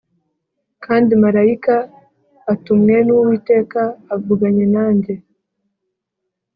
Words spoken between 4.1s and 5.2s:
avuganye nanjye